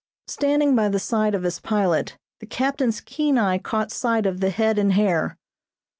Standing 0.25 0.75
by 0.75 0.89
the 0.89 0.97
side 0.97 1.35
of 1.35 1.43
his 1.43 1.59
pilot, 1.59 2.17
the 2.39 2.47
captain's 2.47 3.01
keen 3.01 3.37
eye 3.37 3.59
caught 3.59 3.91
sight 3.91 4.25
of 4.25 4.39
the 4.39 4.49
head 4.49 4.79
and 4.79 4.93
hair. 4.93 5.37